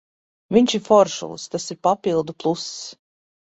[0.55, 2.75] Viņš ir foršulis, tas ir papildu pluss.